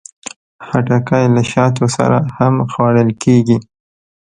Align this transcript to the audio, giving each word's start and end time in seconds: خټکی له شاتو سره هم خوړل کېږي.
خټکی 0.65 1.25
له 1.35 1.41
شاتو 1.51 1.85
سره 1.97 2.17
هم 2.37 2.53
خوړل 2.71 3.09
کېږي. 3.23 3.57